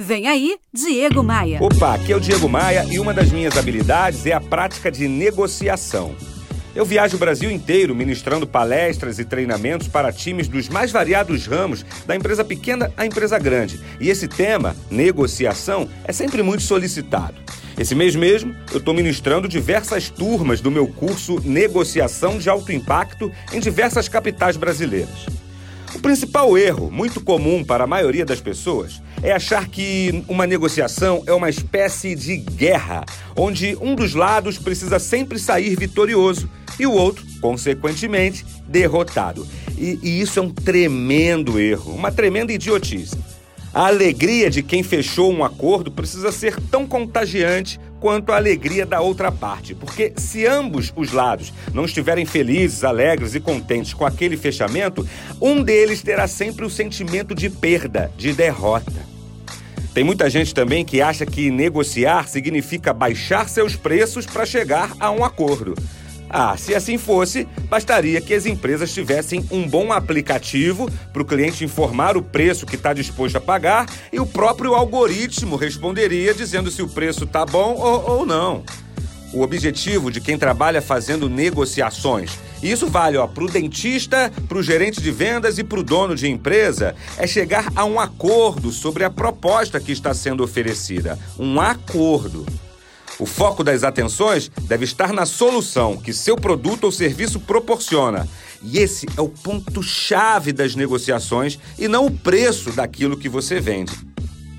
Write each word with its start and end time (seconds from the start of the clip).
Vem 0.00 0.28
aí, 0.28 0.56
Diego 0.72 1.24
Maia. 1.24 1.58
Opa, 1.60 1.94
aqui 1.94 2.12
é 2.12 2.16
o 2.16 2.20
Diego 2.20 2.48
Maia 2.48 2.86
e 2.88 3.00
uma 3.00 3.12
das 3.12 3.32
minhas 3.32 3.58
habilidades 3.58 4.24
é 4.26 4.32
a 4.32 4.40
prática 4.40 4.92
de 4.92 5.08
negociação. 5.08 6.14
Eu 6.72 6.84
viajo 6.84 7.16
o 7.16 7.18
Brasil 7.18 7.50
inteiro 7.50 7.96
ministrando 7.96 8.46
palestras 8.46 9.18
e 9.18 9.24
treinamentos 9.24 9.88
para 9.88 10.12
times 10.12 10.46
dos 10.46 10.68
mais 10.68 10.92
variados 10.92 11.48
ramos, 11.48 11.84
da 12.06 12.14
empresa 12.14 12.44
pequena 12.44 12.92
à 12.96 13.04
empresa 13.04 13.40
grande. 13.40 13.80
E 14.00 14.08
esse 14.08 14.28
tema, 14.28 14.76
negociação, 14.88 15.88
é 16.04 16.12
sempre 16.12 16.44
muito 16.44 16.62
solicitado. 16.62 17.34
Esse 17.76 17.96
mês 17.96 18.14
mesmo, 18.14 18.54
eu 18.70 18.78
estou 18.78 18.94
ministrando 18.94 19.48
diversas 19.48 20.08
turmas 20.08 20.60
do 20.60 20.70
meu 20.70 20.86
curso 20.86 21.40
Negociação 21.44 22.38
de 22.38 22.48
Alto 22.48 22.70
Impacto 22.70 23.32
em 23.52 23.58
diversas 23.58 24.08
capitais 24.08 24.56
brasileiras. 24.56 25.37
O 25.98 26.00
principal 26.00 26.56
erro, 26.56 26.92
muito 26.92 27.20
comum 27.20 27.64
para 27.64 27.82
a 27.82 27.86
maioria 27.86 28.24
das 28.24 28.40
pessoas, 28.40 29.02
é 29.20 29.32
achar 29.32 29.66
que 29.66 30.22
uma 30.28 30.46
negociação 30.46 31.24
é 31.26 31.32
uma 31.32 31.50
espécie 31.50 32.14
de 32.14 32.36
guerra, 32.36 33.04
onde 33.36 33.76
um 33.80 33.96
dos 33.96 34.14
lados 34.14 34.58
precisa 34.58 35.00
sempre 35.00 35.40
sair 35.40 35.74
vitorioso 35.74 36.48
e 36.78 36.86
o 36.86 36.92
outro, 36.92 37.26
consequentemente, 37.40 38.46
derrotado. 38.68 39.44
E, 39.76 39.98
e 40.00 40.20
isso 40.20 40.38
é 40.38 40.42
um 40.42 40.50
tremendo 40.50 41.58
erro, 41.58 41.92
uma 41.92 42.12
tremenda 42.12 42.52
idiotice. 42.52 43.18
A 43.74 43.88
alegria 43.88 44.48
de 44.48 44.62
quem 44.62 44.84
fechou 44.84 45.32
um 45.32 45.42
acordo 45.42 45.90
precisa 45.90 46.30
ser 46.30 46.60
tão 46.70 46.86
contagiante 46.86 47.80
quanto 48.00 48.32
a 48.32 48.36
alegria 48.36 48.86
da 48.86 49.00
outra 49.00 49.30
parte, 49.30 49.74
porque 49.74 50.12
se 50.16 50.46
ambos 50.46 50.92
os 50.96 51.12
lados 51.12 51.52
não 51.72 51.84
estiverem 51.84 52.24
felizes, 52.24 52.84
alegres 52.84 53.34
e 53.34 53.40
contentes 53.40 53.94
com 53.94 54.06
aquele 54.06 54.36
fechamento, 54.36 55.06
um 55.40 55.62
deles 55.62 56.02
terá 56.02 56.26
sempre 56.26 56.64
o 56.64 56.70
sentimento 56.70 57.34
de 57.34 57.50
perda, 57.50 58.10
de 58.16 58.32
derrota. 58.32 59.06
Tem 59.94 60.04
muita 60.04 60.30
gente 60.30 60.54
também 60.54 60.84
que 60.84 61.00
acha 61.00 61.26
que 61.26 61.50
negociar 61.50 62.28
significa 62.28 62.92
baixar 62.92 63.48
seus 63.48 63.74
preços 63.74 64.26
para 64.26 64.46
chegar 64.46 64.92
a 65.00 65.10
um 65.10 65.24
acordo. 65.24 65.74
Ah, 66.30 66.56
se 66.56 66.74
assim 66.74 66.98
fosse, 66.98 67.48
bastaria 67.68 68.20
que 68.20 68.34
as 68.34 68.44
empresas 68.44 68.92
tivessem 68.92 69.44
um 69.50 69.66
bom 69.66 69.92
aplicativo 69.92 70.90
para 71.12 71.22
o 71.22 71.24
cliente 71.24 71.64
informar 71.64 72.16
o 72.16 72.22
preço 72.22 72.66
que 72.66 72.76
está 72.76 72.92
disposto 72.92 73.36
a 73.36 73.40
pagar 73.40 73.86
e 74.12 74.20
o 74.20 74.26
próprio 74.26 74.74
algoritmo 74.74 75.56
responderia 75.56 76.34
dizendo 76.34 76.70
se 76.70 76.82
o 76.82 76.88
preço 76.88 77.24
está 77.24 77.46
bom 77.46 77.74
ou, 77.74 78.18
ou 78.18 78.26
não. 78.26 78.62
O 79.32 79.42
objetivo 79.42 80.10
de 80.10 80.20
quem 80.20 80.38
trabalha 80.38 80.80
fazendo 80.80 81.28
negociações, 81.28 82.38
e 82.62 82.70
isso 82.70 82.86
vale 82.86 83.16
para 83.28 83.44
o 83.44 83.50
dentista, 83.50 84.32
para 84.48 84.58
o 84.58 84.62
gerente 84.62 85.02
de 85.02 85.10
vendas 85.10 85.58
e 85.58 85.64
para 85.64 85.80
o 85.80 85.82
dono 85.82 86.14
de 86.14 86.28
empresa, 86.28 86.94
é 87.18 87.26
chegar 87.26 87.70
a 87.76 87.84
um 87.84 88.00
acordo 88.00 88.72
sobre 88.72 89.04
a 89.04 89.10
proposta 89.10 89.78
que 89.78 89.92
está 89.92 90.14
sendo 90.14 90.42
oferecida. 90.42 91.18
Um 91.38 91.60
acordo. 91.60 92.46
O 93.18 93.26
foco 93.26 93.64
das 93.64 93.82
atenções 93.82 94.50
deve 94.62 94.84
estar 94.84 95.12
na 95.12 95.26
solução 95.26 95.96
que 95.96 96.12
seu 96.12 96.36
produto 96.36 96.84
ou 96.84 96.92
serviço 96.92 97.40
proporciona. 97.40 98.28
E 98.62 98.78
esse 98.78 99.06
é 99.16 99.20
o 99.20 99.28
ponto-chave 99.28 100.52
das 100.52 100.74
negociações 100.74 101.58
e 101.78 101.88
não 101.88 102.06
o 102.06 102.10
preço 102.10 102.70
daquilo 102.72 103.16
que 103.16 103.28
você 103.28 103.60
vende. 103.60 103.92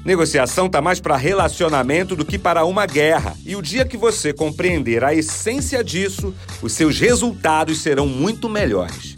Negociação 0.04 0.68
está 0.68 0.82
mais 0.82 1.00
para 1.00 1.18
relacionamento 1.18 2.16
do 2.16 2.26
que 2.26 2.38
para 2.38 2.66
uma 2.66 2.86
guerra. 2.86 3.36
E 3.46 3.56
o 3.56 3.62
dia 3.62 3.86
que 3.86 3.98
você 3.98 4.34
compreender 4.34 5.04
a 5.04 5.14
essência 5.14 5.84
disso, 5.84 6.34
os 6.62 6.74
seus 6.74 7.00
resultados 7.00 7.82
serão 7.82 8.08
muito 8.08 8.50
melhores. 8.50 9.16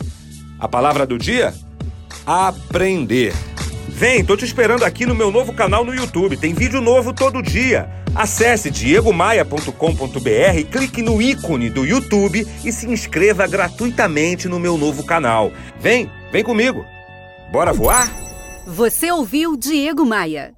A 0.59 0.67
palavra 0.67 1.05
do 1.05 1.17
dia? 1.17 1.53
Aprender. 2.25 3.33
Vem, 4.01 4.25
tô 4.25 4.35
te 4.35 4.43
esperando 4.43 4.83
aqui 4.83 5.05
no 5.05 5.13
meu 5.13 5.29
novo 5.29 5.53
canal 5.53 5.85
no 5.85 5.93
YouTube. 5.93 6.35
Tem 6.35 6.55
vídeo 6.55 6.81
novo 6.81 7.13
todo 7.13 7.39
dia. 7.39 7.87
Acesse 8.15 8.71
diegomaia.com.br, 8.71 10.71
clique 10.71 11.03
no 11.03 11.21
ícone 11.21 11.69
do 11.69 11.85
YouTube 11.85 12.43
e 12.65 12.71
se 12.71 12.87
inscreva 12.87 13.45
gratuitamente 13.45 14.49
no 14.49 14.59
meu 14.59 14.75
novo 14.75 15.03
canal. 15.03 15.51
Vem, 15.79 16.09
vem 16.31 16.43
comigo. 16.43 16.83
Bora 17.51 17.73
voar? 17.73 18.11
Você 18.65 19.11
ouviu 19.11 19.55
Diego 19.55 20.03
Maia. 20.03 20.49